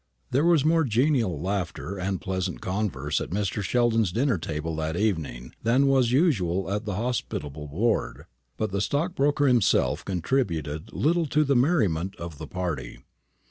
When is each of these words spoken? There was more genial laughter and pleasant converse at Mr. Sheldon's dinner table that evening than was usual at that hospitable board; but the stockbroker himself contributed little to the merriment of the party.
There 0.31 0.43
was 0.45 0.65
more 0.65 0.83
genial 0.83 1.39
laughter 1.39 1.99
and 1.99 2.19
pleasant 2.19 2.59
converse 2.59 3.21
at 3.21 3.29
Mr. 3.29 3.61
Sheldon's 3.61 4.11
dinner 4.11 4.39
table 4.39 4.75
that 4.77 4.97
evening 4.97 5.53
than 5.61 5.85
was 5.85 6.11
usual 6.11 6.71
at 6.71 6.85
that 6.85 6.93
hospitable 6.95 7.67
board; 7.67 8.25
but 8.57 8.71
the 8.71 8.81
stockbroker 8.81 9.45
himself 9.45 10.03
contributed 10.03 10.91
little 10.91 11.27
to 11.27 11.43
the 11.43 11.55
merriment 11.55 12.15
of 12.15 12.39
the 12.39 12.47
party. 12.47 13.01